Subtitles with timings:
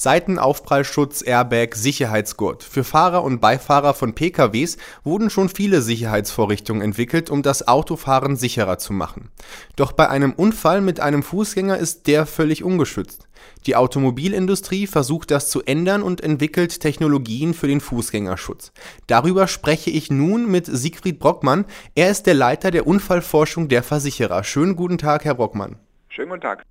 [0.00, 2.62] Seitenaufprallschutz, Airbag, Sicherheitsgurt.
[2.62, 8.78] Für Fahrer und Beifahrer von PKWs wurden schon viele Sicherheitsvorrichtungen entwickelt, um das Autofahren sicherer
[8.78, 9.28] zu machen.
[9.76, 13.28] Doch bei einem Unfall mit einem Fußgänger ist der völlig ungeschützt.
[13.66, 18.72] Die Automobilindustrie versucht das zu ändern und entwickelt Technologien für den Fußgängerschutz.
[19.06, 21.66] Darüber spreche ich nun mit Siegfried Brockmann.
[21.94, 24.44] Er ist der Leiter der Unfallforschung der Versicherer.
[24.44, 25.76] Schönen guten Tag, Herr Brockmann.
[26.08, 26.64] Schönen guten Tag.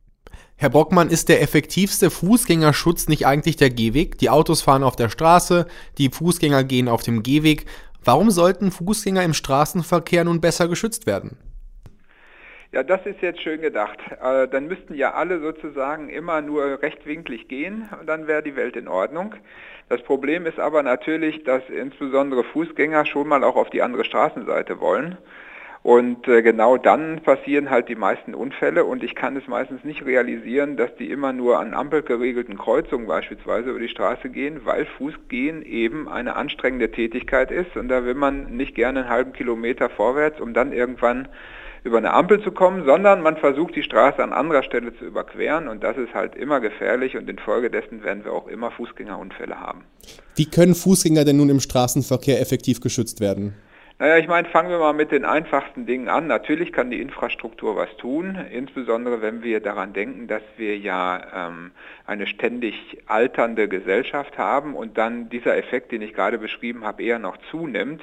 [0.62, 4.17] Herr Brockmann, ist der effektivste Fußgängerschutz nicht eigentlich der Gehweg?
[4.17, 5.66] Die Autos fahren auf der Straße,
[5.98, 7.66] die Fußgänger gehen auf dem Gehweg.
[8.04, 11.38] Warum sollten Fußgänger im Straßenverkehr nun besser geschützt werden?
[12.73, 14.00] Ja, das ist jetzt schön gedacht.
[14.22, 18.76] Äh, dann müssten ja alle sozusagen immer nur rechtwinklig gehen und dann wäre die Welt
[18.76, 19.36] in Ordnung.
[19.88, 24.81] Das Problem ist aber natürlich, dass insbesondere Fußgänger schon mal auch auf die andere Straßenseite
[24.81, 25.17] wollen.
[25.90, 30.06] Und äh, genau dann passieren halt die meisten Unfälle und ich kann es meistens nicht
[30.06, 35.64] realisieren, dass die immer nur an ampelgeregelten Kreuzungen beispielsweise über die Straße gehen, weil Fußgehen
[35.64, 40.40] eben eine anstrengende Tätigkeit ist und da will man nicht gerne einen halben Kilometer vorwärts,
[40.40, 41.28] um dann irgendwann
[41.84, 45.67] über eine Ampel zu kommen, sondern man versucht die Straße an anderer Stelle zu überqueren
[45.67, 49.86] und das ist halt immer gefährlich und infolgedessen werden wir auch immer Fußgängerunfälle haben.
[50.36, 53.56] Wie können Fußgänger denn nun im Straßenverkehr effektiv geschützt werden?
[54.02, 56.25] Naja, ich meine, fangen wir mal mit den einfachsten Dingen an.
[56.25, 61.72] Natürlich kann die Infrastruktur was tun, insbesondere wenn wir daran denken, dass wir ja ähm,
[62.05, 67.20] eine ständig alternde Gesellschaft haben und dann dieser Effekt, den ich gerade beschrieben habe, eher
[67.20, 68.02] noch zunimmt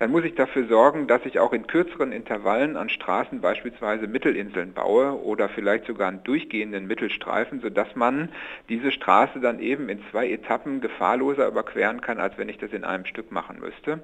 [0.00, 4.72] dann muss ich dafür sorgen, dass ich auch in kürzeren Intervallen an Straßen beispielsweise Mittelinseln
[4.72, 8.30] baue oder vielleicht sogar einen durchgehenden Mittelstreifen, sodass man
[8.70, 12.82] diese Straße dann eben in zwei Etappen gefahrloser überqueren kann, als wenn ich das in
[12.82, 14.00] einem Stück machen müsste.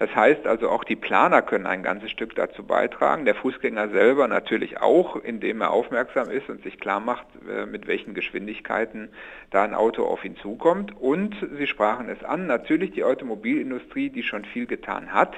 [0.00, 4.28] Das heißt also auch die Planer können ein ganzes Stück dazu beitragen, der Fußgänger selber
[4.28, 9.08] natürlich auch, indem er aufmerksam ist und sich klar macht, äh, mit welchen Geschwindigkeiten
[9.50, 10.94] da ein Auto auf ihn zukommt.
[11.00, 15.34] Und Sie sprachen es an, natürlich die Automobilindustrie, die schon viel getan hat,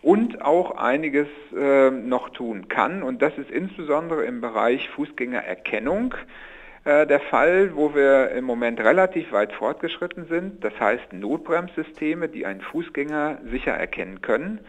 [0.00, 3.02] und auch einiges äh, noch tun kann.
[3.02, 6.14] Und das ist insbesondere im Bereich Fußgängererkennung
[6.84, 10.64] der Fall, wo wir im Moment relativ weit fortgeschritten sind.
[10.64, 14.60] Das heißt Notbremssysteme, die einen Fußgänger sicher erkennen können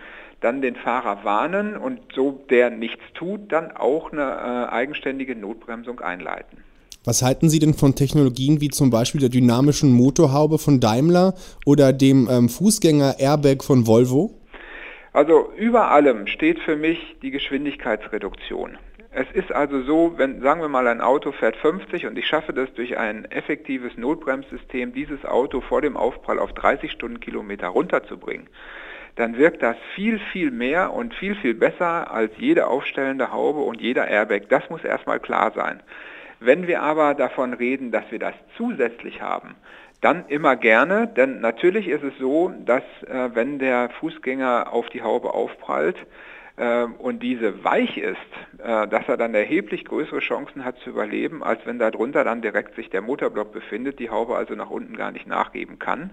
[0.42, 6.00] dann den Fahrer warnen und so der nichts tut, dann auch eine äh, eigenständige Notbremsung
[6.00, 6.59] einleiten.
[7.06, 11.34] Was halten Sie denn von Technologien wie zum Beispiel der dynamischen Motorhaube von Daimler
[11.66, 14.36] oder dem ähm, Fußgänger-Airbag von Volvo?
[15.14, 18.78] Also über allem steht für mich die Geschwindigkeitsreduktion.
[19.12, 22.53] Es ist also so, wenn, sagen wir mal, ein Auto fährt 50 und ich schaffe
[22.53, 28.48] das durch ein effektives Notbremssystem, dieses Auto vor dem Aufprall auf 30 Stundenkilometer runterzubringen,
[29.16, 33.81] dann wirkt das viel, viel mehr und viel, viel besser als jede aufstellende Haube und
[33.81, 34.44] jeder Airbag.
[34.50, 35.81] Das muss erstmal klar sein.
[36.40, 39.56] Wenn wir aber davon reden, dass wir das zusätzlich haben,
[40.02, 45.02] dann immer gerne, denn natürlich ist es so, dass äh, wenn der Fußgänger auf die
[45.02, 45.98] Haube aufprallt
[46.64, 48.18] und diese weich ist,
[48.58, 52.75] äh, dass er dann erheblich größere Chancen hat zu überleben, als wenn darunter dann direkt
[52.75, 56.12] sich der Motorblock befindet, die Haube also nach unten gar nicht nachgeben kann.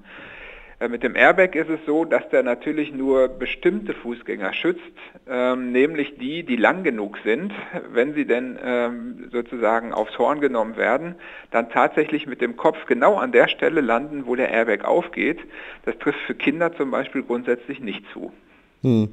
[0.79, 4.83] Äh, mit dem Airbag ist es so, dass der natürlich nur bestimmte Fußgänger schützt,
[5.29, 7.53] ähm, nämlich die, die lang genug sind,
[7.91, 11.17] wenn sie denn ähm, sozusagen aufs Horn genommen werden,
[11.51, 15.41] dann tatsächlich mit dem Kopf genau an der Stelle landen, wo der Airbag aufgeht.
[15.85, 18.33] Das trifft für Kinder zum Beispiel grundsätzlich nicht zu.
[18.87, 19.09] Hm.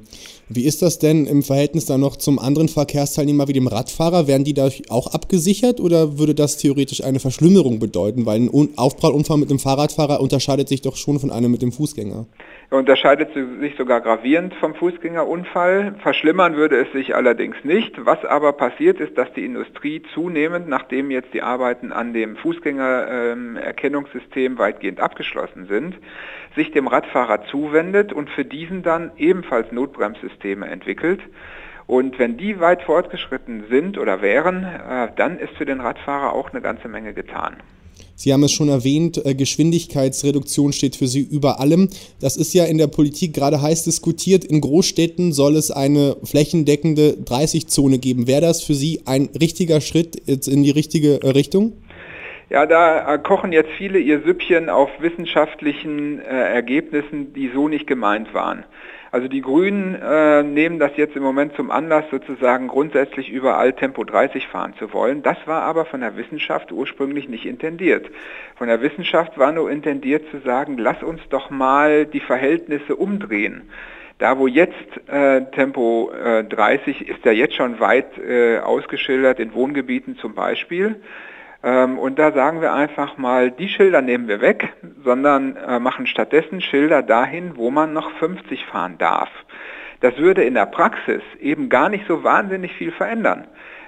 [0.48, 4.28] Wie ist das denn im Verhältnis dann noch zum anderen Verkehrsteilnehmer wie dem Radfahrer?
[4.28, 8.24] Werden die dadurch auch abgesichert oder würde das theoretisch eine Verschlimmerung bedeuten?
[8.24, 12.26] Weil ein Aufprallunfall mit einem Fahrradfahrer unterscheidet sich doch schon von einem mit dem Fußgänger.
[12.74, 15.94] Er unterscheidet sich sogar gravierend vom Fußgängerunfall.
[16.02, 18.04] Verschlimmern würde es sich allerdings nicht.
[18.04, 24.58] Was aber passiert ist, dass die Industrie zunehmend, nachdem jetzt die Arbeiten an dem Fußgängererkennungssystem
[24.58, 25.94] weitgehend abgeschlossen sind,
[26.56, 31.20] sich dem Radfahrer zuwendet und für diesen dann ebenfalls Notbremssysteme entwickelt.
[31.86, 36.50] Und wenn die weit fortgeschritten sind oder wären, äh, dann ist für den Radfahrer auch
[36.50, 37.58] eine ganze Menge getan.
[38.16, 41.88] Sie haben es schon erwähnt, äh, Geschwindigkeitsreduktion steht für Sie über allem.
[42.20, 44.44] Das ist ja in der Politik gerade heiß diskutiert.
[44.44, 48.26] In Großstädten soll es eine flächendeckende 30-Zone geben.
[48.26, 51.72] Wäre das für Sie ein richtiger Schritt jetzt in die richtige äh, Richtung?
[52.50, 57.86] Ja, da äh, kochen jetzt viele ihr Süppchen auf wissenschaftlichen äh, Ergebnissen, die so nicht
[57.86, 58.64] gemeint waren.
[59.14, 64.02] Also die Grünen äh, nehmen das jetzt im Moment zum Anlass, sozusagen grundsätzlich überall Tempo
[64.02, 65.22] 30 fahren zu wollen.
[65.22, 68.10] Das war aber von der Wissenschaft ursprünglich nicht intendiert.
[68.56, 73.70] Von der Wissenschaft war nur intendiert zu sagen, lass uns doch mal die Verhältnisse umdrehen.
[74.18, 74.74] Da wo jetzt
[75.06, 80.96] äh, Tempo äh, 30 ist ja jetzt schon weit äh, ausgeschildert, in Wohngebieten zum Beispiel.
[81.64, 86.06] Ähm, und da sagen wir einfach mal, die Schilder nehmen wir weg, sondern äh, machen
[86.06, 89.30] stattdessen Schilder dahin, wo man noch 50 fahren darf.
[90.00, 93.46] Das würde in der Praxis eben gar nicht so wahnsinnig viel verändern.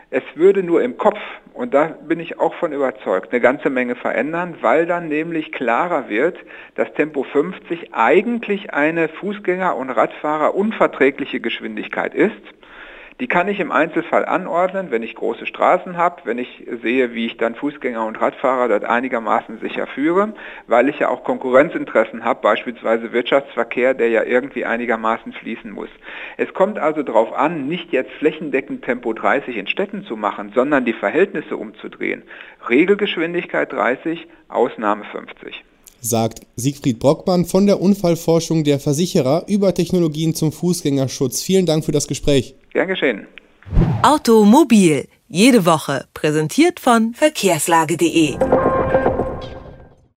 [0.08, 1.18] Es würde nur im Kopf,
[1.52, 6.08] und da bin ich auch von überzeugt, eine ganze Menge verändern, weil dann nämlich klarer
[6.08, 6.38] wird,
[6.76, 12.40] dass Tempo 50 eigentlich eine Fußgänger- und Radfahrer unverträgliche Geschwindigkeit ist
[13.20, 17.26] die kann ich im Einzelfall anordnen, wenn ich große Straßen habe, wenn ich sehe, wie
[17.26, 20.34] ich dann Fußgänger und Radfahrer dort einigermaßen sicher führe,
[20.66, 25.88] weil ich ja auch Konkurrenzinteressen habe, beispielsweise Wirtschaftsverkehr, der ja irgendwie einigermaßen fließen muss.
[26.36, 30.84] Es kommt also darauf an, nicht jetzt flächendeckend Tempo 30 in Städten zu machen, sondern
[30.84, 32.22] die Verhältnisse umzudrehen.
[32.68, 35.64] Regelgeschwindigkeit 30, Ausnahme 50
[36.00, 41.42] sagt Siegfried Brockmann von der Unfallforschung der Versicherer über Technologien zum Fußgängerschutz.
[41.42, 42.54] Vielen Dank für das Gespräch.
[42.76, 43.26] Gern geschehen.
[44.02, 48.36] Automobil, jede Woche, präsentiert von verkehrslage.de.